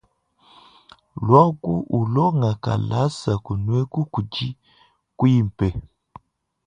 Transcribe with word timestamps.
Luaku 1.25 1.73
ulonga 1.99 2.51
kalasa 2.63 3.31
kunueku 3.45 3.99
kudi 4.13 4.47
kuimpe. 5.17 5.67